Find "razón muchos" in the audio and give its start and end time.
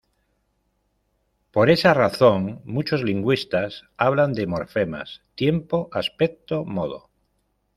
1.93-3.03